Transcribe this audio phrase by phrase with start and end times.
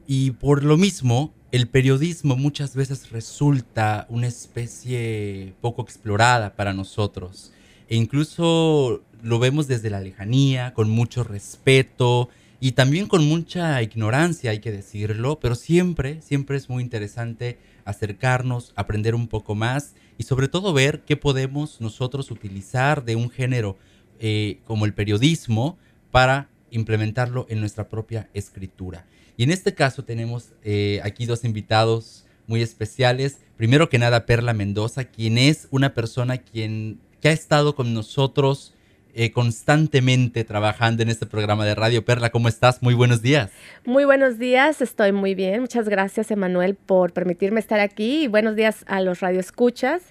[0.07, 7.53] Y por lo mismo el periodismo muchas veces resulta una especie poco explorada para nosotros.
[7.89, 14.53] E incluso lo vemos desde la lejanía, con mucho respeto y también con mucha ignorancia,
[14.53, 20.25] hay que decirlo, pero siempre, siempre es muy interesante acercarnos, aprender un poco más y
[20.25, 23.77] sobre todo ver qué podemos nosotros utilizar de un género
[24.21, 25.79] eh, como el periodismo
[26.11, 29.07] para implementarlo en nuestra propia escritura.
[29.37, 33.39] Y en este caso tenemos eh, aquí dos invitados muy especiales.
[33.57, 38.75] Primero que nada, Perla Mendoza, quien es una persona quien, que ha estado con nosotros
[39.15, 42.05] eh, constantemente trabajando en este programa de radio.
[42.05, 42.83] Perla, ¿cómo estás?
[42.83, 43.51] Muy buenos días.
[43.85, 45.61] Muy buenos días, estoy muy bien.
[45.61, 50.03] Muchas gracias, Emanuel, por permitirme estar aquí y buenos días a los radioescuchas.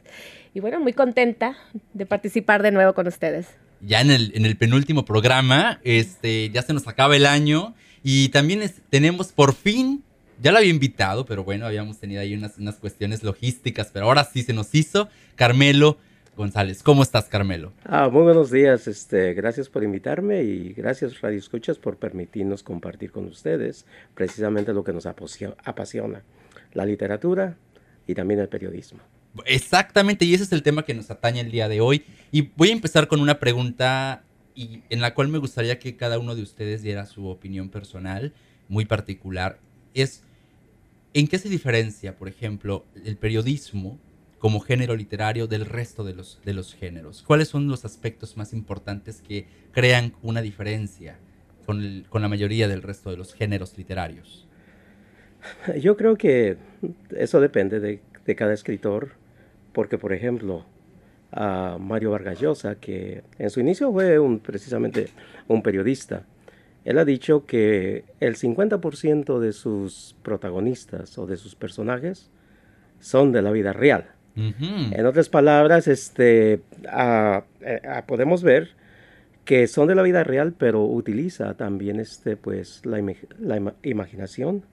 [0.53, 1.55] Y bueno, muy contenta
[1.93, 3.47] de participar de nuevo con ustedes
[3.81, 8.30] ya en el, en el penúltimo programa, este, ya se nos acaba el año y
[8.30, 10.03] también tenemos por fin,
[10.42, 14.27] ya lo había invitado, pero bueno, habíamos tenido ahí unas, unas cuestiones logísticas, pero ahora
[14.31, 15.97] sí se nos hizo, Carmelo
[16.36, 16.81] González.
[16.81, 17.73] ¿Cómo estás, Carmelo?
[17.83, 23.11] Ah, muy buenos días, este, gracias por invitarme y gracias Radio Escuchas por permitirnos compartir
[23.11, 26.23] con ustedes precisamente lo que nos apasiona,
[26.73, 27.58] la literatura
[28.08, 28.99] y también el periodismo.
[29.45, 32.03] Exactamente, y ese es el tema que nos atañe el día de hoy.
[32.31, 34.23] Y voy a empezar con una pregunta
[34.55, 38.33] y en la cual me gustaría que cada uno de ustedes diera su opinión personal,
[38.67, 39.59] muy particular.
[39.93, 40.23] Es,
[41.14, 43.97] ¿en qué se diferencia, por ejemplo, el periodismo
[44.41, 47.21] como género literario del resto de los, de los géneros?
[47.21, 51.19] ¿Cuáles son los aspectos más importantes que crean una diferencia
[51.65, 54.47] con, con la mayoría del resto de los géneros literarios?
[55.79, 56.57] Yo creo que
[57.15, 58.02] eso depende de,
[58.35, 59.11] cada escritor
[59.73, 60.65] porque por ejemplo,
[61.31, 65.09] a Mario Vargas Llosa, que en su inicio fue precisamente
[65.47, 66.25] un periodista,
[66.83, 72.31] él ha dicho que el 50% de sus protagonistas o de sus personajes
[72.99, 74.11] son de la vida real.
[74.36, 76.61] En otras palabras, este,
[78.08, 78.69] podemos ver
[79.45, 83.02] que son de la vida real, pero utiliza también este, pues, la,
[83.39, 84.64] la imaginación,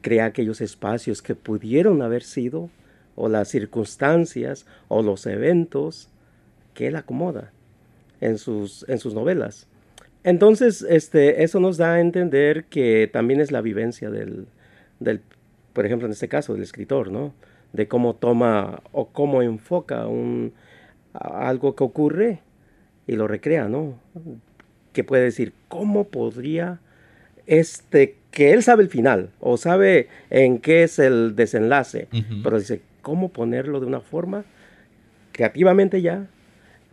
[0.00, 2.70] crea aquellos espacios que pudieron haber sido
[3.16, 6.08] o las circunstancias o los eventos
[6.72, 7.52] que él acomoda
[8.20, 9.66] en sus, en sus novelas.
[10.24, 14.46] Entonces, este, eso nos da a entender que también es la vivencia del,
[15.00, 15.20] del,
[15.72, 17.34] por ejemplo, en este caso, del escritor, ¿no?
[17.72, 20.52] De cómo toma o cómo enfoca un,
[21.12, 22.40] algo que ocurre
[23.06, 23.98] y lo recrea, ¿no?
[24.92, 26.80] Que puede decir, ¿cómo podría
[27.46, 32.08] este, que él sabe el final o sabe en qué es el desenlace,
[32.44, 34.44] pero dice, cómo ponerlo de una forma
[35.32, 36.28] creativamente ya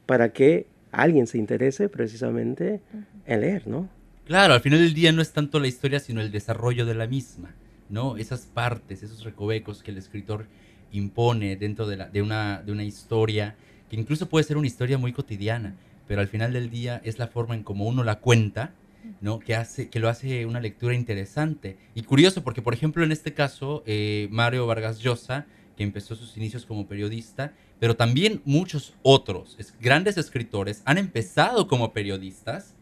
[0.08, 2.82] para que alguien se interese precisamente
[3.28, 3.88] en leer, ¿no?
[4.26, 7.08] Claro, al final del día no es tanto la historia, sino el desarrollo de la
[7.08, 7.54] misma,
[7.90, 8.18] ¿no?
[8.18, 10.46] Esas partes, esos recovecos que el escritor
[10.92, 13.56] impone dentro de, una, de una historia,
[13.90, 15.76] que incluso puede ser una historia muy cotidiana,
[16.08, 18.74] pero al final del día es la forma en cómo uno la cuenta,
[19.22, 19.40] ¿no?
[19.40, 21.78] Que, hace, que lo hace una lectura interesante.
[21.96, 25.46] Y curioso, porque por ejemplo en este caso, eh, Mario Vargas Llosa
[25.78, 31.94] que empezó sus inicios como periodista, pero también muchos otros grandes escritores han empezado como
[31.94, 32.74] periodistas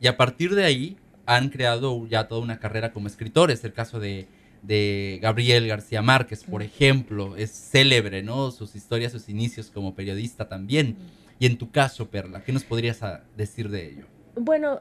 [0.00, 0.96] y a partir de ahí
[1.26, 3.62] han creado ya toda una carrera como escritores.
[3.62, 4.26] El caso de,
[4.62, 8.50] Gabriel García Márquez, por ejemplo, es célebre, ¿no?
[8.50, 10.96] Sus historias, sus inicios como periodista también.
[11.38, 14.04] Y en tu caso, Perla, ¿qué nos podrías ah, decir de ello?
[14.36, 14.80] Bueno,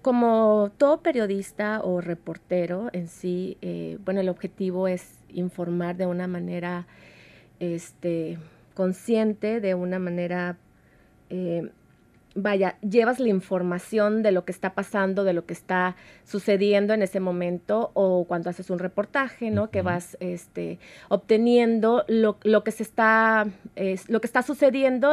[0.00, 6.26] como todo periodista o reportero en sí, eh, bueno, el objetivo es informar de una
[6.26, 6.86] manera
[7.60, 8.38] este,
[8.74, 10.56] consciente, de una manera
[11.30, 11.70] eh,
[12.34, 17.02] vaya, llevas la información de lo que está pasando, de lo que está sucediendo en
[17.02, 19.70] ese momento, o cuando haces un reportaje, ¿no?
[19.70, 23.46] Que vas este, obteniendo lo, lo, que se está,
[24.08, 25.12] lo que está sucediendo,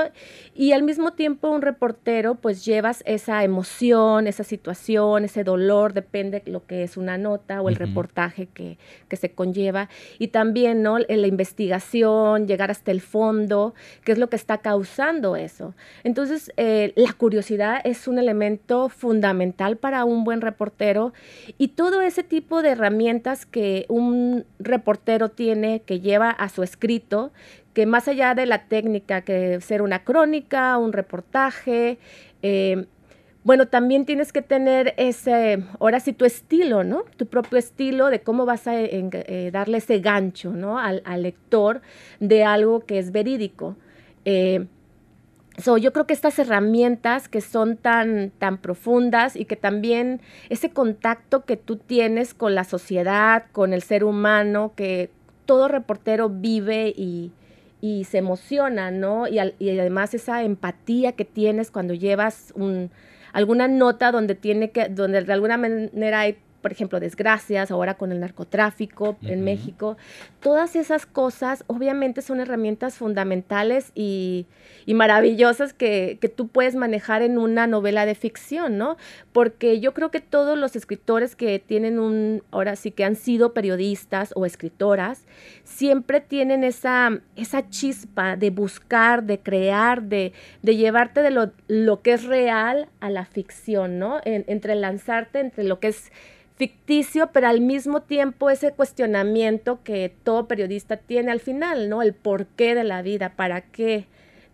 [0.54, 6.44] y al mismo tiempo un reportero, pues llevas esa emoción, esa situación, ese dolor, depende
[6.45, 8.77] lo que es una nota o el reportaje que,
[9.07, 9.89] que, se conlleva,
[10.19, 11.00] y también, ¿no?
[11.00, 13.74] La investigación, llegar hasta el fondo,
[14.04, 15.74] qué es lo que está causando eso.
[16.04, 21.14] Entonces, eh, la curiosidad es un elemento fundamental para un buen reportero
[21.58, 27.32] y todo ese tipo de herramientas que un reportero tiene, que lleva a su escrito,
[27.74, 31.98] que más allá de la técnica, que ser una crónica, un reportaje,
[32.42, 32.86] eh,
[33.44, 37.06] bueno, también tienes que tener ese, ahora sí, tu estilo, ¿no?
[37.16, 40.78] Tu propio estilo de cómo vas a eh, darle ese gancho, ¿no?
[40.78, 41.82] Al, lector
[42.20, 43.78] de algo que es verídico.
[44.26, 44.68] Eh,
[45.78, 51.46] yo creo que estas herramientas que son tan, tan profundas y que también ese contacto
[51.46, 55.10] que tú tienes con la sociedad, con el ser humano, que
[55.46, 57.32] todo reportero vive y,
[58.06, 59.28] se emociona, ¿no?
[59.28, 62.92] Y, y, además esa empatía que tienes cuando llevas un,
[63.34, 68.12] alguna nota donde tiene que, donde de alguna manera hay por ejemplo, desgracias, ahora con
[68.12, 69.98] el narcotráfico en México.
[70.40, 74.48] Todas esas cosas obviamente son herramientas fundamentales y,
[74.88, 78.98] maravillosas que, que, tú puedes manejar en una novela de ficción, ¿no?
[79.32, 83.54] Porque yo creo que todos los escritores que tienen un, ahora sí que han sido
[83.54, 85.26] periodistas o escritoras,
[85.64, 92.02] siempre tienen esa, esa chispa de buscar, de crear, de, de llevarte de lo, lo,
[92.02, 94.20] que es real a la ficción, ¿no?
[94.26, 96.12] entre lanzarte entre lo que es
[96.60, 102.02] ficticio, pero al mismo tiempo ese cuestionamiento que todo periodista tiene al final, ¿no?
[102.02, 104.06] El porqué de la vida, para qué.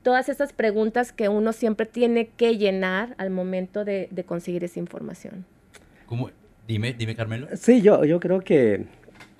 [0.03, 5.45] Todas esas preguntas que uno siempre tiene que llenar al momento de, conseguir esa información.
[6.05, 6.29] ¿Cómo?
[6.67, 7.47] Dime, dime, Carmelo.
[7.55, 8.85] Sí, yo, yo creo que,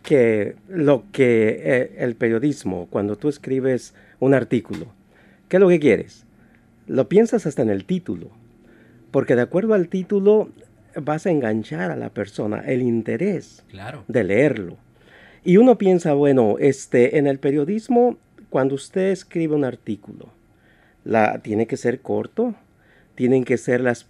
[0.01, 4.87] que lo que eh, el periodismo, cuando tú escribes un artículo,
[5.49, 6.25] ¿qué es lo que quieres?
[6.87, 8.31] Lo piensas hasta en el título,
[9.11, 10.49] porque de acuerdo al título
[11.01, 13.63] vas a enganchar a la persona, el interés
[14.07, 14.77] de leerlo.
[15.43, 18.17] Y uno piensa, bueno, este, en el periodismo,
[18.49, 20.29] cuando usted escribe un artículo,
[21.03, 22.55] la, tiene que ser corto,
[23.13, 24.07] tienen que ser las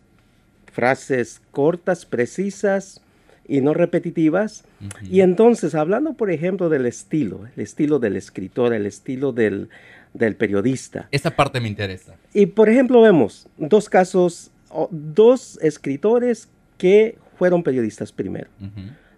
[0.71, 3.01] frases cortas, precisas
[3.47, 4.63] y no repetitivas.
[5.03, 9.69] Y entonces, hablando, por ejemplo, del estilo, el estilo del escritor, el estilo del,
[10.13, 11.07] del periodista.
[11.11, 12.15] Esa parte me interesa.
[12.33, 14.51] Y, por ejemplo, vemos dos casos,
[14.89, 18.47] dos escritores que fueron periodistas primero.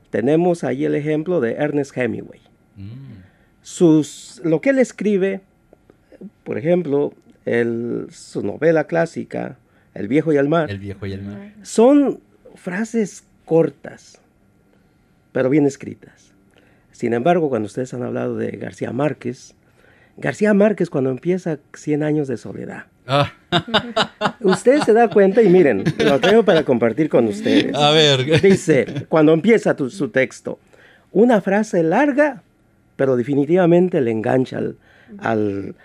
[0.09, 2.39] Tenemos ahí el ejemplo de Ernest Hemingway.
[2.75, 3.23] Mm.
[3.61, 5.41] Sus, lo que él escribe,
[6.43, 7.13] por ejemplo,
[8.09, 9.57] su novela clásica,
[9.93, 10.69] El viejo y el mar.
[10.69, 11.53] El viejo y el mar.
[11.63, 12.19] Son
[12.55, 14.21] frases cortas,
[15.31, 16.33] pero bien escritas.
[16.91, 19.55] Sin embargo, cuando ustedes han hablado de García Márquez,
[20.17, 23.31] García Márquez cuando empieza 100 años de soledad, Ah.
[24.41, 27.73] Usted se da cuenta y miren, lo traigo para compartir con ustedes.
[27.73, 28.41] A ver.
[28.41, 30.59] Dice, cuando empieza su texto,
[31.13, 32.43] una frase larga,
[32.97, 34.59] pero definitivamente le engancha
[35.19, 35.75] al,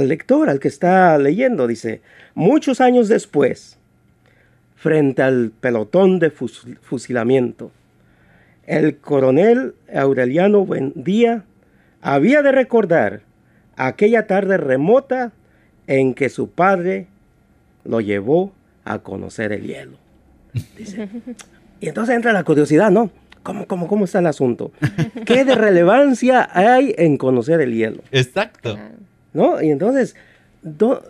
[0.00, 1.66] lector, al que está leyendo.
[1.66, 2.00] Dice,
[2.34, 3.78] muchos años después,
[4.74, 7.70] frente al pelotón de fusilamiento,
[8.66, 11.44] el coronel Aureliano Buendía
[12.00, 13.20] había de recordar
[13.76, 15.32] aquella tarde remota
[15.86, 17.06] en que su padre
[17.84, 18.52] lo llevó
[18.84, 19.98] a conocer el hielo.
[20.76, 21.08] Dice.
[21.80, 23.10] Y entonces entra la curiosidad, ¿no?
[23.42, 24.72] ¿Cómo, cómo, cómo está el asunto?
[25.26, 28.02] ¿Qué de relevancia hay en conocer el hielo?
[28.10, 28.78] Exacto.
[29.34, 29.60] ¿No?
[29.60, 30.16] Y entonces,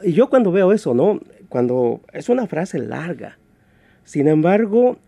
[0.05, 1.21] yo cuando veo eso, ¿no?
[1.49, 3.39] Cuando es una frase larga.
[4.03, 4.99] Sin embargo,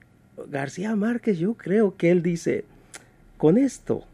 [0.49, 2.65] García Márquez, yo creo que él dice,
[3.37, 4.05] con esto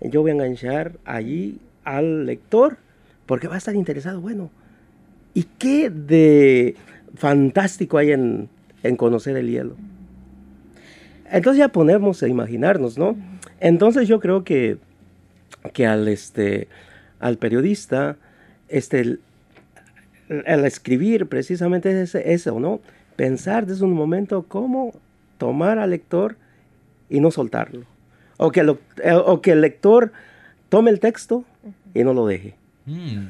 [0.00, 2.78] yo voy a enganchar allí al lector
[3.26, 4.50] porque va a estar interesado, bueno,
[5.34, 6.76] ¿Y qué de
[7.16, 8.48] fantástico hay en,
[8.96, 9.76] conocer el hielo?
[11.30, 13.16] Entonces ya ponemos a imaginarnos, ¿no?
[13.58, 14.78] Entonces yo creo que,
[15.72, 16.68] que al, este,
[17.18, 18.16] al periodista,
[18.68, 19.20] este, el,
[20.64, 22.80] escribir precisamente es eso, ¿no?
[23.16, 24.94] Pensar desde un momento cómo
[25.38, 26.36] tomar al lector
[27.10, 27.84] y no soltarlo.
[28.36, 30.12] O que, o que el lector
[30.68, 31.44] tome el texto
[31.94, 32.54] y no lo deje.
[32.86, 33.28] Mm.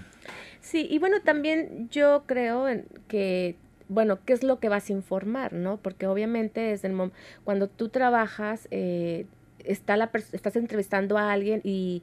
[0.65, 2.67] Sí, y bueno, también yo creo
[3.07, 3.55] que,
[3.89, 5.77] bueno, ¿qué es lo que vas a informar, no?
[5.77, 7.13] Porque obviamente desde el
[7.45, 9.27] cuando tú trabajas, eh,
[9.59, 12.03] está la estás entrevistando a alguien y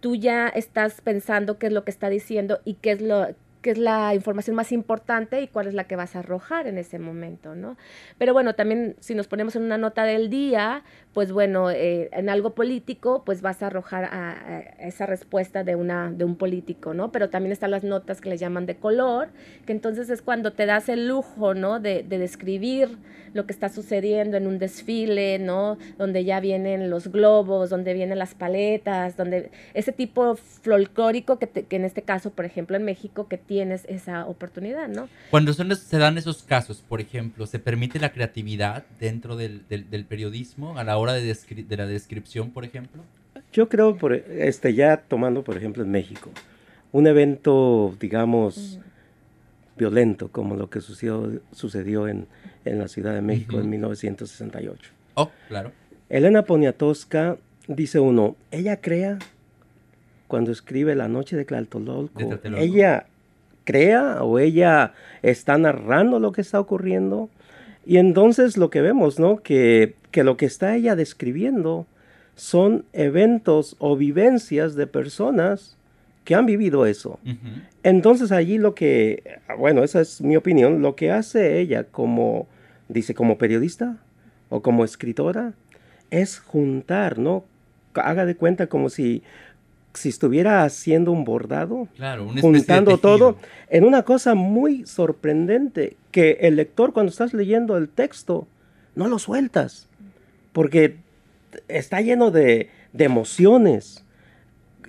[0.00, 3.28] tú ya estás pensando qué es lo que está diciendo y qué es lo
[3.62, 6.78] qué es la información más importante y cuál es la que vas a arrojar en
[6.78, 7.76] ese momento, ¿no?
[8.18, 10.82] Pero bueno, también si nos ponemos en una nota del día,
[11.14, 16.10] pues bueno, eh, en algo político, pues vas a arrojar a, esa respuesta de, una,
[16.10, 17.12] de un político, ¿no?
[17.12, 19.28] Pero también están las notas que le llaman de color,
[19.64, 21.80] que entonces es cuando te das el lujo, ¿no?
[21.80, 22.98] De, de describir
[23.34, 25.78] lo que está sucediendo en un desfile, ¿no?
[25.98, 31.76] Donde ya vienen los globos, donde vienen las paletas, donde ese tipo folclórico que, que
[31.76, 35.10] en este caso, por ejemplo, en México, que tienes esa oportunidad, ¿no?
[35.30, 40.04] Cuando son, se dan esos casos, por ejemplo, ¿se permite la creatividad dentro del, del,
[40.06, 43.02] periodismo a la hora de, de, la descripción, por ejemplo?
[43.52, 46.30] Yo creo, por, este, ya tomando, por ejemplo, en México,
[46.92, 48.78] un evento, digamos,
[49.76, 52.28] violento, como lo que sucedió, sucedió en,
[52.64, 54.90] en la Ciudad de México en 1968.
[55.12, 55.72] Oh, claro.
[56.08, 57.36] Elena Poniatowska,
[57.68, 59.18] dice uno, ella crea
[60.26, 62.18] cuando escribe La Noche de Tlatelolco,
[62.56, 63.08] ella
[63.64, 64.92] crea o ella
[65.22, 67.28] está narrando lo que está ocurriendo.
[67.84, 69.38] Y entonces lo que vemos, ¿no?
[69.38, 71.86] Que, que lo que está ella describiendo
[72.34, 75.76] son eventos o vivencias de personas
[76.24, 77.18] que han vivido eso.
[77.82, 82.46] Entonces allí lo que, bueno, esa es mi opinión, lo que hace ella como,
[82.88, 83.96] dice, como periodista
[84.48, 85.54] o como escritora,
[86.10, 87.44] es juntar, ¿no?
[87.94, 89.22] Haga de cuenta como si
[89.94, 91.88] si estuviera haciendo un bordado,
[92.40, 93.36] juntando todo
[93.68, 98.46] en una cosa muy sorprendente, que el lector cuando estás leyendo el texto,
[98.94, 99.88] no lo sueltas,
[100.52, 100.96] porque
[101.68, 104.04] está lleno de, emociones.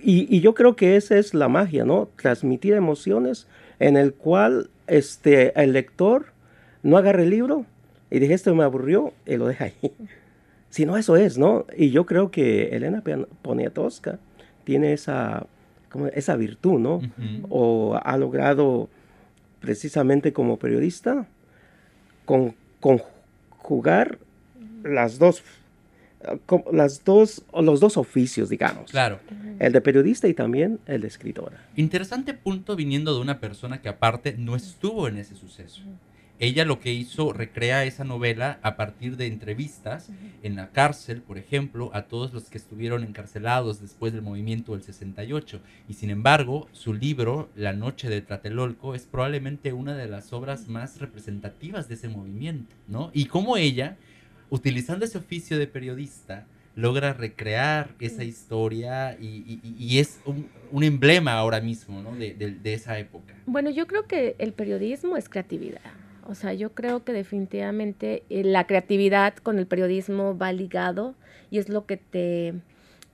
[0.00, 2.08] Y, yo creo que esa es la magia, ¿no?
[2.20, 3.46] Transmitir emociones
[3.78, 6.26] en el cual este, el lector
[6.82, 7.64] no agarre el libro
[8.10, 9.74] y dije, esto me aburrió y lo deja ahí.
[10.70, 11.66] Si no, eso es, ¿no?
[11.76, 13.00] Y yo creo que Elena
[13.42, 14.18] Poniatowska
[14.64, 15.46] tiene esa,
[15.90, 17.00] como esa virtud, ¿no?
[17.48, 18.88] O ha logrado
[19.60, 21.26] precisamente como periodista
[22.24, 24.18] con, conjugar
[24.82, 25.42] las dos
[26.72, 28.90] las dos los dos oficios digamos.
[28.90, 29.20] Claro.
[29.58, 31.66] El de periodista y también el de escritora.
[31.76, 35.82] Interesante punto viniendo de una persona que aparte no estuvo en ese suceso
[36.44, 40.10] ella lo que hizo, recrea esa novela a partir de entrevistas
[40.42, 44.82] en la cárcel, por ejemplo, a todos los que estuvieron encarcelados después del movimiento del
[44.82, 45.60] 68.
[45.88, 50.68] Y sin embargo, su libro, La Noche de Tlatelolco, es probablemente una de las obras
[50.68, 53.10] más representativas de ese movimiento, ¿no?
[53.12, 53.96] Y cómo ella,
[54.50, 56.46] utilizando ese oficio de periodista,
[56.76, 62.14] logra recrear esa historia y, es un, emblema ahora mismo ¿no?
[62.16, 63.34] de, de esa época.
[63.46, 66.03] Bueno, yo creo que el periodismo es creatividad.
[66.26, 71.14] O sea, yo creo que definitivamente eh, la creatividad con el periodismo va ligado
[71.50, 72.54] y es lo que te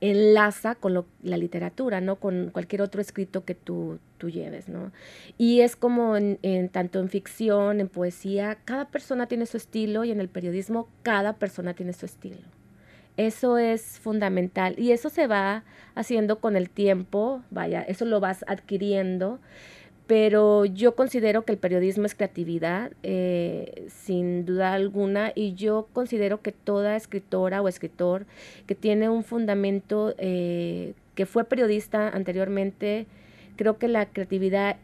[0.01, 2.15] enlaza con la literatura, ¿no?
[2.15, 4.91] Con cualquier otro escrito que tú, tú lleves, ¿no?
[5.37, 10.11] Y es como en, tanto en ficción, en poesía, cada persona tiene su estilo y
[10.11, 12.41] en el periodismo cada persona tiene su estilo.
[13.17, 15.63] Eso es fundamental y eso se va
[15.93, 19.39] haciendo con el tiempo, vaya, eso lo vas adquiriendo
[20.11, 26.41] pero yo considero que el periodismo es creatividad, eh, sin duda alguna, y yo considero
[26.41, 28.25] que toda escritora o escritor
[28.67, 33.05] que tiene un fundamento, eh, que fue periodista anteriormente,
[33.55, 34.75] creo que la creatividad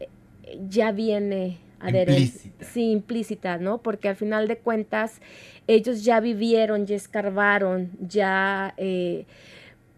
[0.66, 2.50] ya viene adherente.
[2.62, 3.82] Sí, implícita, ¿no?
[3.82, 5.20] Porque al final de cuentas
[5.66, 8.72] ellos ya vivieron, ya escarbaron, ya...
[8.78, 9.26] Eh,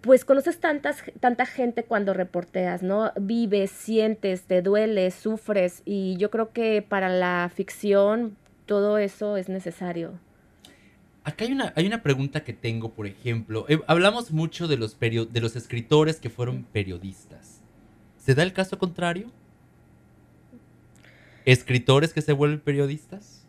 [0.00, 3.12] pues conoces tantas, tanta gente cuando reporteas, ¿no?
[3.20, 9.48] Vives, sientes, te duele, sufres y yo creo que para la ficción todo eso es
[9.48, 10.18] necesario.
[11.24, 13.66] Acá hay una, hay una pregunta que tengo, por ejemplo.
[13.68, 17.60] Eh, hablamos mucho de los, de los escritores que fueron periodistas.
[18.16, 19.30] ¿Se da el caso contrario?
[21.44, 23.44] ¿Escritores que se vuelven periodistas?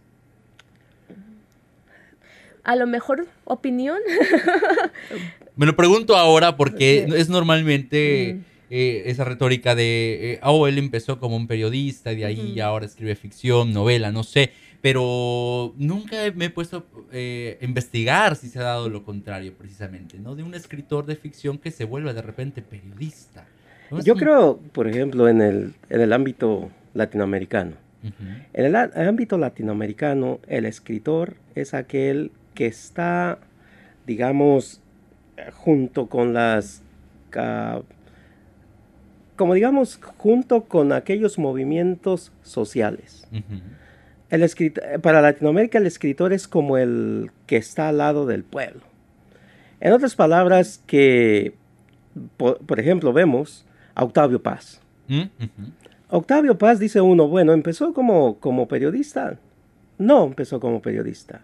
[2.63, 3.99] A lo mejor opinión.
[5.55, 8.39] Me lo pregunto ahora porque es normalmente
[8.69, 13.15] eh, esa retórica de, eh, oh, él empezó como un periodista, de ahí ahora escribe
[13.15, 14.51] ficción, novela, no sé.
[14.81, 20.17] Pero nunca me he puesto eh, a investigar si se ha dado lo contrario, precisamente,
[20.17, 20.35] ¿no?
[20.35, 23.45] De un escritor de ficción que se vuelve de repente periodista.
[24.03, 27.73] Yo creo, por ejemplo, en el, en el ámbito latinoamericano.
[28.53, 33.37] En el ámbito latinoamericano, el escritor es aquel que está,
[34.07, 34.81] digamos,
[35.53, 36.83] junto con las,
[39.35, 43.27] como digamos, junto con aquellos movimientos sociales.
[44.29, 48.81] el para Latinoamérica el escritor es como el que está al lado del pueblo.
[49.79, 51.55] En otras palabras, que,
[52.37, 54.79] por, ejemplo, vemos a Octavio Paz.
[56.09, 59.39] Octavio Paz dice uno, bueno, empezó como, como periodista.
[59.97, 61.41] No empezó como periodista.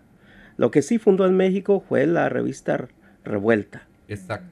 [0.56, 2.88] Lo que sí fundó en México fue la revista
[3.24, 3.87] Revuelta.
[4.08, 4.48] Exacto.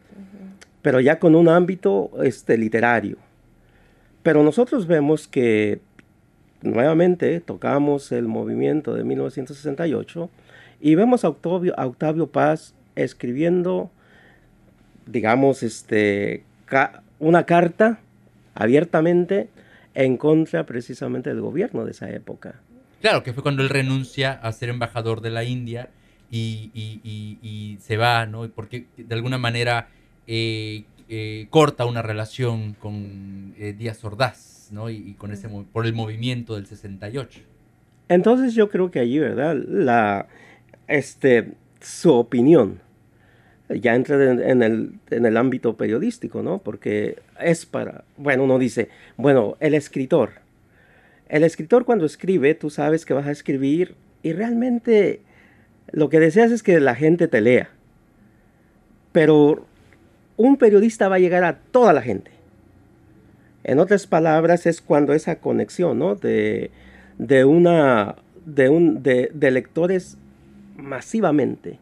[0.81, 3.17] Pero ya con un ámbito este, literario.
[4.23, 5.79] Pero nosotros vemos que
[6.61, 10.29] nuevamente tocamos el movimiento de 1968
[10.81, 13.91] y vemos a Octavio, a Octavio Paz escribiendo,
[15.05, 16.43] digamos, este,
[17.19, 17.99] una carta
[18.53, 19.49] abiertamente
[19.93, 22.55] en contra precisamente del gobierno de esa época.
[23.01, 25.89] Claro, que fue cuando él renuncia a ser embajador de la India
[26.31, 28.47] y, se va, ¿no?
[28.49, 29.89] Porque de alguna manera
[30.27, 34.89] eh, eh, corta una relación con eh, Díaz Ordaz, ¿no?
[34.89, 37.41] Y, con ese, por el movimiento del 68.
[38.09, 39.55] Entonces yo creo que allí, ¿verdad?
[39.67, 40.27] La,
[40.87, 42.79] este, su opinión
[43.69, 46.59] ya entra en, el, en el ámbito periodístico, ¿no?
[46.59, 50.33] Porque es para, bueno, uno dice, bueno, el escritor.
[51.27, 55.21] El escritor cuando escribe, tú sabes que vas a escribir y realmente
[55.91, 57.69] lo que deseas es que la gente te lea.
[59.11, 59.65] Pero
[60.37, 62.31] un periodista va a llegar a toda la gente.
[63.63, 66.15] En otras palabras, es cuando esa conexión, ¿no?
[66.15, 66.71] De,
[67.17, 68.15] de una,
[68.45, 70.17] de, un, de, de lectores
[70.75, 71.79] masivamente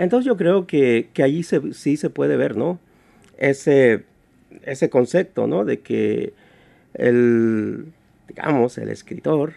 [0.00, 2.78] entonces yo creo que, que allí sí se puede ver, ¿no?
[3.36, 4.04] Ese,
[4.64, 5.66] ese concepto, ¿no?
[5.66, 6.32] De que
[6.94, 7.92] el,
[8.26, 9.52] digamos, el escritor,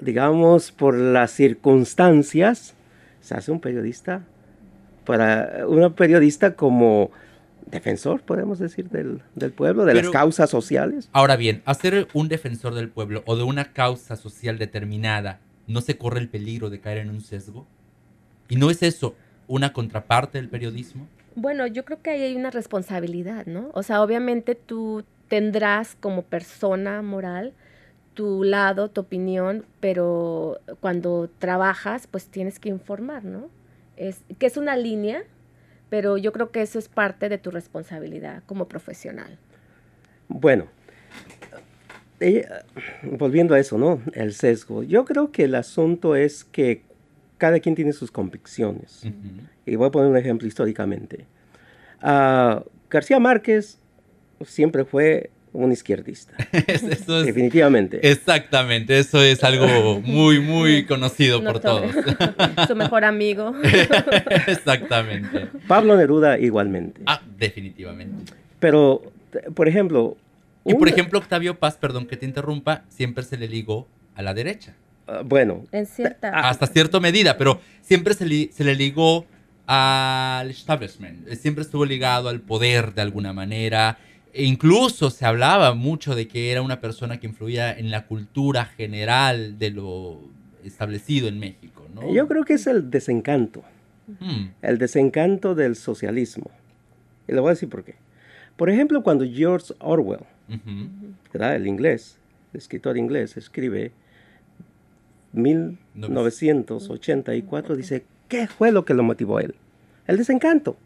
[0.00, 2.74] digamos, por las circunstancias,
[3.20, 4.22] se hace un periodista,
[5.04, 7.10] para una periodista como
[7.66, 9.20] defensor, podemos decir, del,
[9.52, 11.08] pueblo, de las causas sociales.
[11.12, 15.98] Ahora bien, hacer un defensor del pueblo o de una causa social determinada, ¿no se
[15.98, 17.66] corre el peligro de caer en un sesgo?
[18.48, 19.16] Y no es eso,
[19.48, 21.08] una contraparte del periodismo?
[21.34, 23.70] Bueno, yo creo que ahí hay una responsabilidad, ¿no?
[23.74, 27.52] O sea, obviamente tú tendrás como persona moral
[28.16, 33.50] tu lado, tu opinión, pero cuando trabajas, pues tienes que informar, ¿no?
[33.96, 35.22] Es, que es una línea,
[35.90, 39.38] pero yo creo que eso es parte de tu responsabilidad como profesional.
[40.28, 40.66] Bueno,
[42.20, 42.48] eh,
[43.02, 44.00] volviendo a eso, ¿no?
[44.14, 44.82] El sesgo.
[44.82, 46.82] Yo creo que el asunto es que
[47.36, 49.02] cada quien tiene sus convicciones.
[49.66, 51.26] Y voy a poner un ejemplo históricamente.
[52.00, 53.78] Ah, García Márquez
[54.42, 56.32] siempre fue un izquierdista.
[57.24, 58.08] Definitivamente.
[58.08, 61.90] Exactamente, eso es algo muy, muy conocido por todos.
[62.68, 63.54] Su mejor amigo.
[64.46, 65.48] exactamente.
[65.66, 67.00] Pablo Neruda igualmente.
[67.06, 68.32] Ah, definitivamente.
[68.58, 69.02] Pero,
[69.54, 70.16] por ejemplo...
[70.64, 74.34] Y por ejemplo, Octavio Paz, perdón que te interrumpa, siempre se le ligó a la
[74.34, 74.74] derecha.
[75.06, 75.64] Ah, bueno.
[75.70, 76.30] En cierta.
[76.30, 79.26] Hasta cierta medida, pero siempre se, le ligó
[79.66, 81.28] al establishment.
[81.34, 83.98] Siempre estuvo ligado al poder de alguna manera.
[84.36, 88.66] E incluso se hablaba mucho de que era una persona que influía en la cultura
[88.66, 90.20] general de lo
[90.62, 91.86] establecido en México.
[91.94, 92.12] ¿no?
[92.12, 93.64] Yo creo que es el desencanto.
[94.20, 94.48] Hmm.
[94.60, 96.50] El desencanto del socialismo.
[97.26, 97.94] Y le voy a decir por qué.
[98.56, 100.20] Por ejemplo, cuando George Orwell,
[101.32, 102.18] el inglés,
[102.52, 103.92] el escritor inglés, escribe
[105.32, 109.54] 1984, dice, ¿qué fue lo que lo motivó a él?
[110.06, 110.76] El desencanto.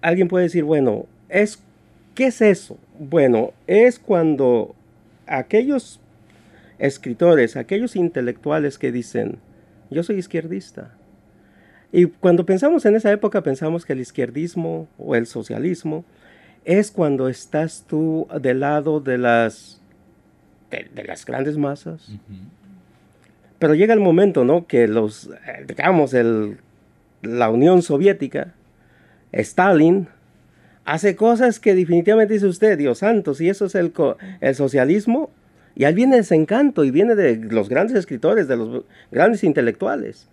[0.00, 1.62] Alguien puede decir, bueno, es,
[2.14, 2.78] ¿qué es eso?
[2.98, 4.74] Bueno, es cuando
[5.26, 6.00] aquellos
[6.78, 9.38] escritores, aquellos intelectuales que dicen,
[9.90, 10.94] yo soy izquierdista.
[11.92, 16.04] Y cuando pensamos en esa época, pensamos que el izquierdismo o el socialismo
[16.64, 19.80] es cuando estás tú del lado de las
[20.70, 22.10] de, las grandes masas.
[23.58, 24.66] Pero llega el momento, ¿no?
[24.66, 26.58] Que los, eh, digamos, el,
[27.22, 28.52] la Unión Soviética,
[29.40, 30.08] Stalin,
[30.84, 33.92] hace cosas que definitivamente dice usted, Dios santo, si eso es el,
[34.40, 35.30] el socialismo,
[35.74, 40.28] y ahí viene ese encanto, y viene de los grandes escritores, de los grandes intelectuales.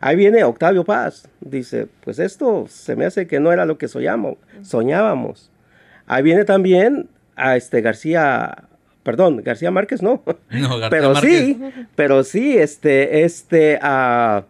[0.00, 3.88] Ahí viene Octavio Paz, dice, pues esto se me hace que no era lo que
[3.88, 5.50] soñamos, soñábamos.
[6.06, 8.68] Ahí viene también a este García
[9.04, 10.22] perdón, García Márquez no.
[10.50, 11.60] No, García pero sí,
[11.94, 14.42] pero sí, este, este, uh,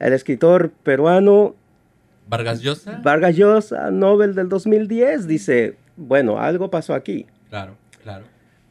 [0.00, 1.54] el escritor peruano.
[2.28, 3.00] Vargas Llosa.
[3.02, 7.26] Vargas Llosa, Nobel del 2010, dice, bueno, algo pasó aquí.
[7.48, 8.24] Claro, claro.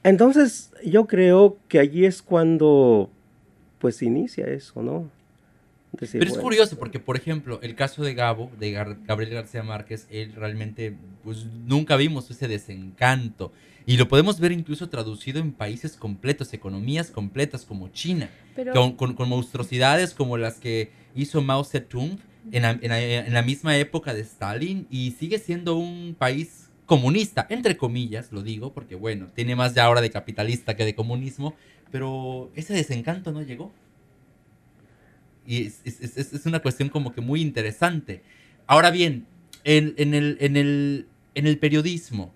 [0.04, 3.10] Entonces, yo creo que allí es cuando,
[3.80, 5.10] pues, inicia eso, ¿no?
[6.00, 10.34] Pero es curioso porque, por ejemplo, el caso de Gabo, de Gabriel García Márquez, él
[10.36, 13.52] realmente, pues nunca vimos ese desencanto.
[13.86, 18.30] Y lo podemos ver incluso traducido en países completos, economías completas como China,
[18.74, 22.20] con, monstruosidades como las que hizo Mao Zedong
[22.52, 28.42] en la, misma época de Stalin y sigue siendo un país comunista, entre comillas, lo
[28.42, 31.56] digo, porque bueno, tiene más ya ahora de capitalista que de comunismo,
[31.92, 33.72] pero ese desencanto no llegó.
[35.46, 38.22] Y es, una cuestión como que muy interesante.
[38.66, 39.26] Ahora bien,
[39.64, 42.34] en, el, en, el, en el periodismo,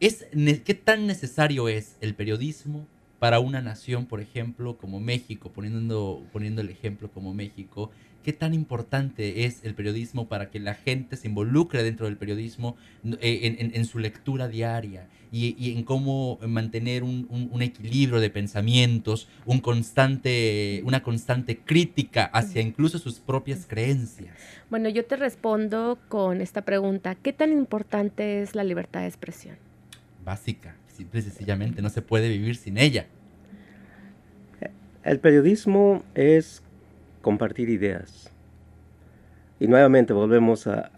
[0.00, 0.26] es,
[0.64, 2.86] ¿qué tan necesario es el periodismo
[3.22, 8.54] para una nación, por ejemplo, como México, poniendo, poniendo el ejemplo como México, qué tan
[8.54, 12.76] importante es el periodismo para que la gente se involucre dentro del periodismo
[13.20, 20.82] eh, en, su lectura diaria y, en cómo mantener un, equilibrio de pensamientos, un constante,
[20.84, 24.36] una constante crítica hacia incluso sus propias creencias.
[24.70, 29.56] Bueno, yo te respondo con esta pregunta, ¿qué tan importante es la libertad de expresión?
[30.24, 33.06] Básica, simple y sencillamente, no se puede vivir sin ella.
[35.02, 36.62] El periodismo es
[37.22, 38.30] compartir ideas.
[39.58, 40.90] Y nuevamente volvemos a,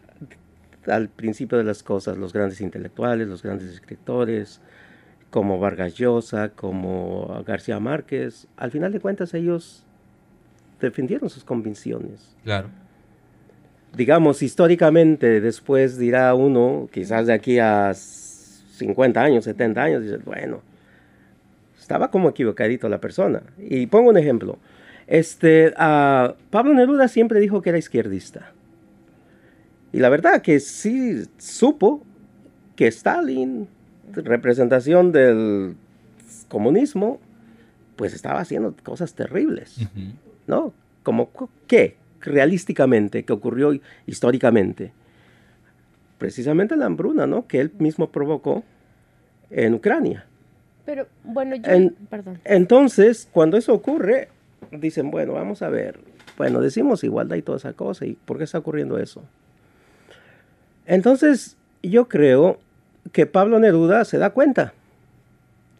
[0.86, 4.60] al principio de las cosas, los grandes intelectuales, los grandes escritores,
[5.30, 9.84] como Vargas Llosa, como García Márquez, al final de cuentas ellos
[10.80, 12.36] defendieron sus convicciones.
[12.44, 12.68] Claro.
[13.96, 20.60] Digamos, históricamente, después dirá uno, quizás de aquí a 50 años, 70 años, dice, bueno,
[21.78, 23.42] estaba como equivocadito la persona.
[23.58, 24.58] Y pongo un ejemplo.
[25.06, 28.52] Este, Pablo Neruda siempre dijo que era izquierdista.
[29.92, 32.02] Y la verdad que sí supo
[32.74, 33.68] que Stalin,
[34.12, 35.76] representación del
[36.48, 37.20] comunismo,
[37.96, 39.76] pues estaba haciendo cosas terribles,
[40.46, 40.72] ¿no?
[41.04, 41.30] Como
[41.68, 44.92] qué, realísticamente, que ocurrió históricamente.
[46.18, 47.46] Precisamente la hambruna, ¿no?
[47.46, 48.64] Que él mismo provocó
[49.50, 50.26] en Ucrania.
[50.84, 52.40] Pero bueno, yo, perdón.
[52.44, 54.28] Entonces, cuando eso ocurre,
[54.72, 55.98] dicen, bueno, vamos a ver,
[56.36, 59.22] bueno, decimos igualdad y toda esa cosa, ¿y por qué está ocurriendo eso?
[60.86, 62.58] Entonces, yo creo
[63.12, 64.74] que Pablo Neruda se da cuenta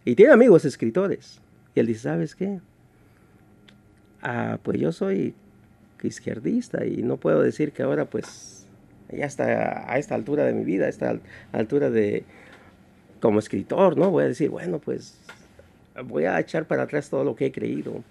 [0.04, 1.40] y tiene amigos escritores.
[1.74, 2.60] Y él dice, ¿sabes qué?
[4.22, 5.34] Ah, pues yo soy
[6.02, 8.66] izquierdista y no puedo decir que ahora pues
[9.10, 11.18] ya está a esta altura de mi vida, a esta
[11.52, 12.24] altura de
[13.20, 14.10] como escritor, ¿no?
[14.10, 15.18] Voy a decir, bueno, pues
[16.04, 18.02] voy a echar para atrás todo lo que he creído.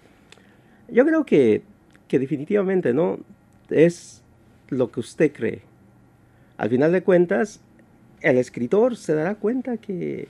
[0.88, 1.62] Yo creo que,
[2.08, 3.18] que definitivamente, ¿no?
[3.70, 4.22] Es
[4.68, 5.62] lo que usted cree.
[6.56, 7.60] Al final de cuentas,
[8.20, 10.28] el escritor se dará cuenta que,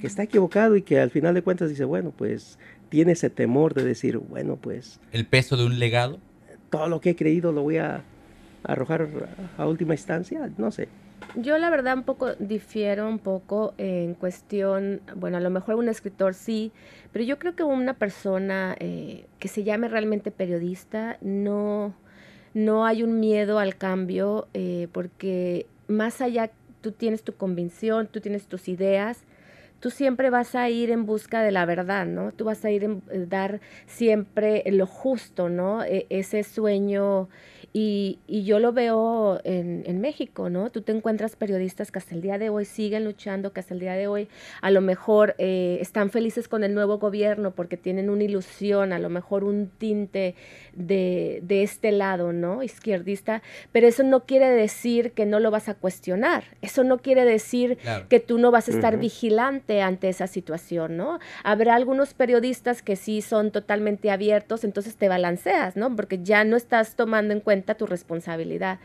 [0.00, 3.74] que, está equivocado y que al final de cuentas dice, bueno, pues tiene ese temor
[3.74, 5.00] de decir, bueno, pues...
[5.12, 6.18] ¿El peso de un legado?
[6.70, 8.02] Todo lo que he creído lo voy a
[8.64, 9.08] arrojar
[9.56, 10.88] a última instancia, no sé.
[11.34, 15.88] Yo la verdad un poco difiero un poco en cuestión, bueno, a lo mejor un
[15.88, 16.72] escritor sí,
[17.12, 21.94] pero yo creo que una persona eh, que se llame realmente periodista no,
[22.54, 26.50] no hay un miedo al cambio eh, porque más allá
[26.82, 29.24] tú tienes tu convicción, tú tienes tus ideas,
[29.80, 32.32] tú siempre vas a ir en busca de la verdad, ¿no?
[32.32, 35.82] Tú vas a ir a eh, dar siempre lo justo, ¿no?
[35.82, 37.28] E, ese sueño
[37.74, 40.70] y, y, yo lo veo en, en, México, ¿no?
[40.70, 43.80] Tú te encuentras periodistas que hasta el día de hoy siguen luchando, que hasta el
[43.80, 44.28] día de hoy
[44.60, 48.98] a lo mejor eh, están felices con el nuevo gobierno porque tienen una ilusión, a
[48.98, 50.34] lo mejor un tinte
[50.74, 52.62] de, de este lado, ¿no?
[52.62, 57.24] Izquierdista, pero eso no quiere decir que no lo vas a cuestionar, eso no quiere
[57.24, 57.78] decir
[58.10, 61.20] que tú no vas a estar vigilante ante esa situación, ¿no?
[61.42, 65.96] Habrá algunos periodistas que sí son totalmente abiertos, entonces te balanceas, ¿no?
[65.96, 68.78] Porque ya no estás tomando en cuenta tu responsabilidad.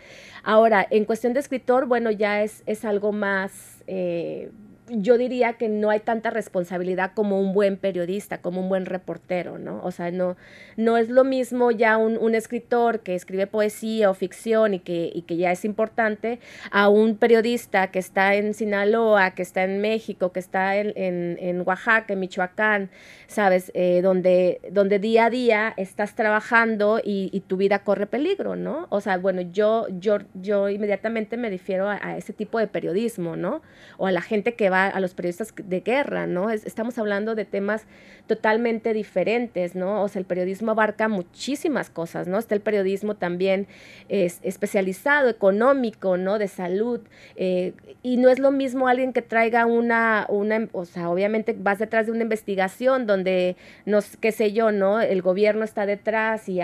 [0.43, 3.83] Ahora, en cuestión de escritor, bueno, ya es, es algo más...
[3.87, 4.51] Eh,
[4.89, 9.57] yo diría que no hay tanta responsabilidad como un buen periodista, como un buen reportero,
[9.57, 9.81] ¿no?
[9.83, 10.37] O sea, no,
[10.77, 15.11] no es lo mismo ya un, un escritor que escribe poesía o ficción y que,
[15.13, 16.39] y que ya es importante
[16.71, 21.37] a un periodista que está en Sinaloa, que está en México, que está en, en,
[21.39, 22.89] en Oaxaca, en Michoacán,
[23.27, 23.71] ¿sabes?
[23.73, 28.87] Eh, donde, donde día a día estás trabajando y, tu vida corre peligro, ¿no?
[28.89, 33.37] O sea, bueno, yo, yo, yo inmediatamente me difiero a, a ese tipo de periodismo,
[33.37, 33.61] ¿no?
[33.97, 36.51] O a la gente que va a los periodistas de guerra, ¿no?
[36.51, 37.85] estamos hablando de temas
[38.27, 40.03] totalmente diferentes, ¿no?
[40.03, 42.37] O sea, el periodismo abarca muchísimas cosas, ¿no?
[42.37, 43.67] Está el periodismo también
[44.09, 46.37] es, especializado, económico, ¿no?
[46.37, 47.01] De salud.
[47.35, 51.79] Eh, y no es lo mismo alguien que traiga una, una, o sea, obviamente vas
[51.79, 55.01] detrás de una investigación donde, no, qué sé yo, ¿no?
[55.01, 56.59] El gobierno está detrás y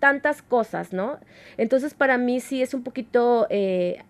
[0.00, 1.18] tantas cosas, ¿no?
[1.56, 4.02] Entonces, para mí sí es un poquito eh,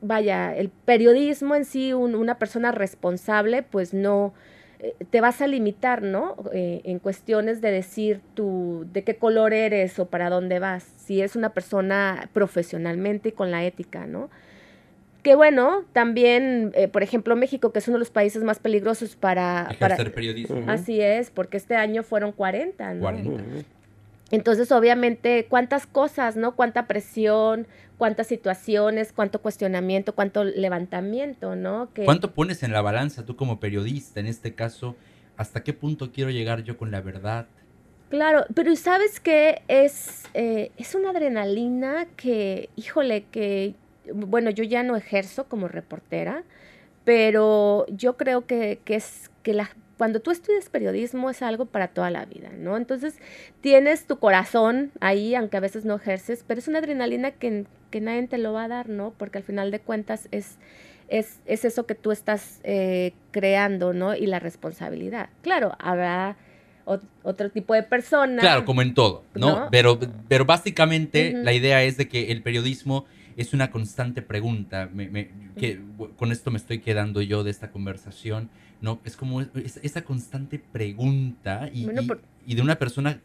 [0.00, 4.34] vaya, el periodismo en sí, una persona responsable, pues no,
[4.80, 6.36] eh, te vas a limitar, ¿no?
[6.52, 11.22] Eh, en cuestiones de decir tú, de qué color eres o para dónde vas, si
[11.22, 14.30] es una persona profesionalmente y con la ética, ¿no?
[15.22, 19.14] que bueno, también, eh, por ejemplo, México, que es uno de los países más peligrosos
[19.14, 19.68] para...
[19.70, 20.64] Ejercer para periodismo.
[20.66, 23.00] Así es, porque este año fueron 40, ¿no?
[23.00, 23.42] 40.
[24.32, 26.56] Entonces, obviamente, cuántas cosas, ¿no?
[26.56, 27.68] Cuánta presión,
[27.98, 31.92] cuántas situaciones, cuánto cuestionamiento, cuánto levantamiento, ¿no?
[31.94, 32.04] Que...
[32.04, 34.96] ¿Cuánto pones en la balanza tú como periodista, en este caso?
[35.36, 37.46] ¿Hasta qué punto quiero llegar yo con la verdad?
[38.08, 39.62] Claro, pero ¿sabes qué?
[39.68, 43.74] Es, eh, es una adrenalina que, híjole, que
[44.12, 46.42] bueno, yo ya no ejerzo como reportera,
[47.04, 52.10] pero yo creo que, es que la, cuando tú estudias periodismo es algo para toda
[52.10, 52.76] la vida, ¿no?
[52.76, 53.14] Entonces
[53.60, 58.00] tienes tu corazón ahí, aunque a veces no ejerces, pero es una adrenalina que, que
[58.00, 59.12] nadie te lo va a dar, ¿no?
[59.16, 60.56] Porque al final de cuentas es,
[61.08, 64.14] es, es eso que tú estás eh, creando, ¿no?
[64.14, 65.28] Y la responsabilidad.
[65.42, 66.36] Claro, habrá
[66.84, 68.40] otro tipo de persona.
[68.40, 69.68] Claro, como en todo, ¿no?
[69.70, 73.04] Pero, pero básicamente la idea es de que el periodismo
[73.36, 74.90] es una constante pregunta.
[75.56, 75.80] que,
[76.16, 78.50] con esto me estoy quedando yo de esta conversación.
[78.82, 79.00] ¿No?
[79.04, 81.88] Es como esa constante pregunta y,
[82.46, 83.20] y, de una persona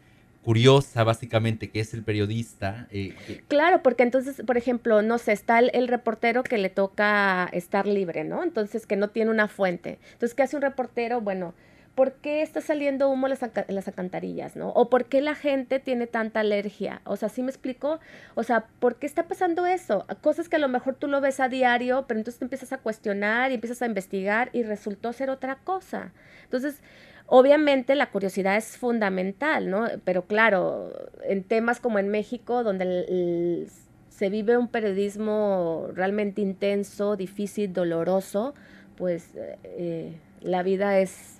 [0.47, 2.87] curiosa, básicamente, que es el periodista.
[2.91, 3.13] Eh,
[3.49, 8.23] claro, porque entonces, por ejemplo, no sé, está el, reportero que le toca estar libre,
[8.23, 8.43] ¿no?
[8.43, 9.99] Entonces, que no tiene una fuente.
[10.13, 11.19] Entonces, ¿qué hace un reportero?
[11.19, 11.53] Bueno,
[11.97, 14.69] ¿por qué está saliendo humo en las, las alcantarillas, no?
[14.69, 17.01] O ¿por qué la gente tiene tanta alergia?
[17.05, 17.99] O sea, ¿sí me explico?
[18.35, 20.05] O sea, ¿por qué está pasando eso?
[20.21, 22.77] Cosas que a lo mejor tú lo ves a diario, pero entonces te empiezas a
[22.77, 26.13] cuestionar y empiezas a investigar y resultó ser otra cosa.
[26.43, 26.83] Entonces,
[27.25, 29.87] obviamente la curiosidad es fundamental, ¿no?
[30.05, 33.65] Pero claro, en temas como en México, donde
[34.09, 38.53] se vive un periodismo realmente intenso, difícil, doloroso,
[38.97, 39.31] pues
[39.63, 41.36] eh, la vida es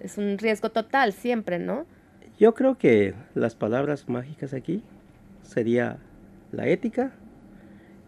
[0.00, 1.86] es un riesgo total siempre, ¿no?
[2.38, 4.82] Yo creo que las palabras mágicas aquí
[5.42, 5.98] sería
[6.52, 7.12] la ética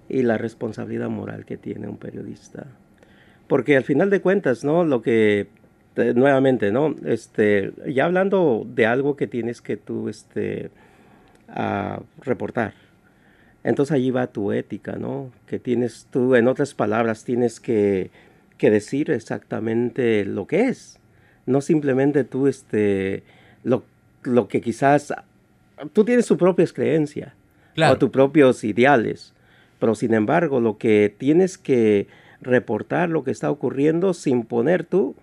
[0.08, 2.66] y la responsabilidad moral que tiene un periodista.
[3.46, 4.84] Porque al final de cuentas, ¿no?
[4.84, 5.48] Lo que
[6.14, 6.94] nuevamente, ¿no?
[7.04, 10.70] Este, ya hablando de algo que tienes que tú este
[12.20, 12.74] reportar.
[13.64, 15.32] Entonces allí va tu ética, ¿no?
[15.46, 18.10] Que tienes tú, en otras palabras, tienes que,
[18.58, 20.98] que decir exactamente lo que es
[21.48, 23.22] no simplemente tú, este,
[23.64, 23.82] lo,
[24.48, 25.12] que quizás,
[25.92, 27.32] tú tienes tus propias creencias
[27.76, 29.34] o tus propios ideales,
[29.78, 32.08] pero sin embargo lo que tienes que
[32.40, 35.16] reportar lo que está ocurriendo sin poner tú,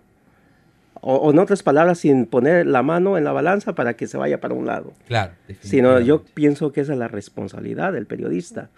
[1.02, 4.42] o, en otras palabras, sin poner la mano en la balanza para que se vaya
[4.42, 4.94] para un lado.
[5.08, 5.34] Claro.
[5.60, 8.70] Sino yo pienso que esa es la responsabilidad del periodista.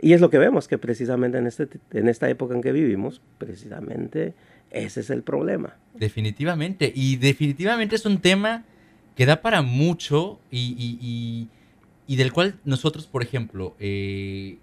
[0.00, 3.22] Y es lo que vemos, que precisamente en, este, en esta época en que vivimos,
[3.38, 4.34] precisamente
[4.74, 5.76] ese es el problema.
[5.94, 6.92] Definitivamente.
[6.94, 8.64] Y definitivamente es un tema
[9.16, 11.48] que da para mucho y,
[12.08, 14.58] del cual nosotros, por ejemplo, eh,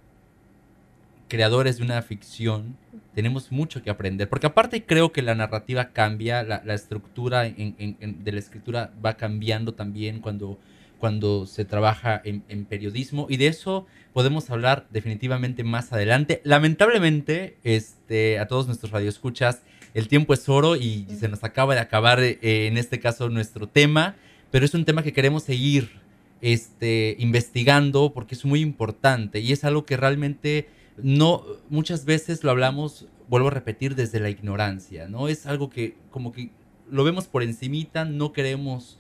[1.30, 2.76] creadores de una ficción,
[3.15, 4.28] tenemos mucho que aprender.
[4.28, 10.19] Porque aparte creo que la narrativa cambia, la, estructura de la escritura va cambiando también
[10.19, 10.60] cuando,
[11.00, 13.28] cuando se trabaja en, en, periodismo.
[13.30, 16.41] Y de eso podemos hablar definitivamente más adelante.
[16.43, 21.82] Lamentablemente, este, a todos nuestros radioescuchas, el tiempo es oro y se nos acaba de
[21.82, 24.15] acabar eh, en este caso nuestro tema,
[24.49, 26.01] pero es un tema que queremos seguir
[26.41, 30.67] este, investigando porque es muy importante y es algo que realmente
[31.01, 35.27] no, muchas veces lo hablamos, vuelvo a repetir, desde la ignorancia, ¿no?
[35.27, 36.51] Es algo que como que
[36.89, 38.97] lo vemos por encimita, no queremos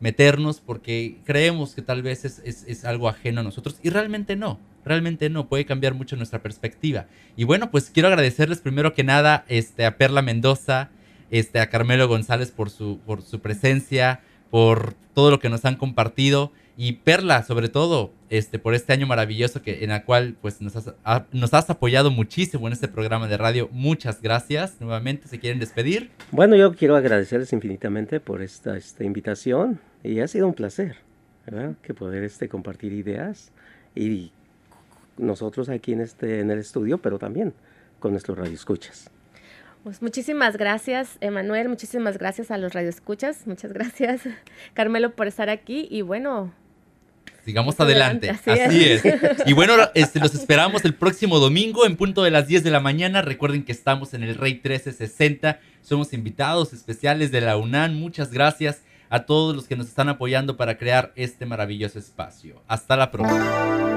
[0.00, 4.58] meternos porque creemos que tal vez es, es algo ajeno a nosotros y realmente no
[4.84, 7.06] realmente no, puede cambiar mucho nuestra perspectiva.
[7.36, 10.90] Y bueno, pues quiero agradecerles primero que nada este, a Perla Mendoza,
[11.30, 14.20] este, a Carmelo González por su, por su presencia,
[14.50, 19.06] por todo lo que nos han compartido y Perla sobre todo este por este año
[19.06, 20.94] maravilloso que en el cual pues nos has,
[21.32, 26.10] nos has apoyado muchísimo en este programa de radio muchas gracias nuevamente se quieren despedir
[26.32, 30.96] bueno yo quiero agradecerles infinitamente por esta, esta invitación y ha sido un placer
[31.46, 31.74] ¿verdad?
[31.82, 33.52] que poder este compartir ideas
[33.94, 34.32] y
[35.16, 37.54] nosotros aquí en, este, en el estudio, pero también
[37.98, 39.10] con nuestros radioescuchas.
[39.84, 44.22] Pues muchísimas gracias, Emanuel, muchísimas gracias a los radioescuchas, muchas gracias,
[44.74, 46.52] Carmelo, por estar aquí y bueno.
[47.44, 49.02] Sigamos adelante, así, es.
[49.46, 52.80] Y bueno, este, los esperamos el próximo domingo en punto de las 10 de la
[52.80, 53.20] mañana.
[53.20, 57.92] Recuerden que estamos en el Rey 1360, somos invitados especiales de la UNAM.
[57.94, 62.62] Muchas gracias a todos los que nos están apoyando para crear este maravilloso espacio.
[62.66, 63.93] Hasta la próxima.